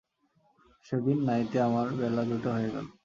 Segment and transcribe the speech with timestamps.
[0.85, 2.85] সেদিন নাইতে আমার বেলা দুটো হয়ে গেল।